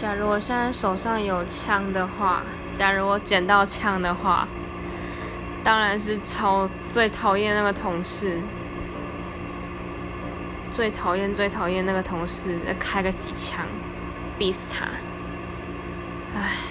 [0.00, 4.46] 假如我现在手上有枪的话假如我捡到枪的话
[5.64, 8.40] 当然是超最讨厌那个同事
[10.72, 13.66] 最讨厌最讨厌那个同事再开个几枪
[14.38, 14.86] 毙死他。
[16.38, 16.67] 唉。